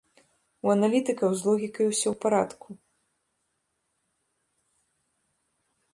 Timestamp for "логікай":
1.49-1.85